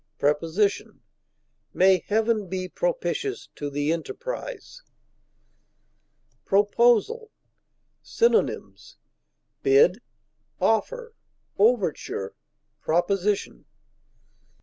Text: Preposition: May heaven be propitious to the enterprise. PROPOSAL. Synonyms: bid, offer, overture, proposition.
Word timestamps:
Preposition: 0.17 1.01
May 1.75 1.99
heaven 2.07 2.47
be 2.49 2.67
propitious 2.67 3.49
to 3.53 3.69
the 3.69 3.91
enterprise. 3.93 4.81
PROPOSAL. 6.43 7.29
Synonyms: 8.01 8.97
bid, 9.61 10.01
offer, 10.59 11.13
overture, 11.59 12.33
proposition. 12.81 13.65